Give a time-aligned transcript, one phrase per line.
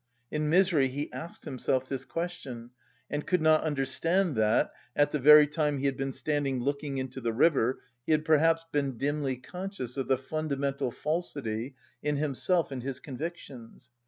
[0.31, 2.71] In misery he asked himself this question,
[3.07, 7.21] and could not understand that, at the very time he had been standing looking into
[7.21, 12.81] the river, he had perhaps been dimly conscious of the fundamental falsity in himself and
[12.81, 13.89] his convictions.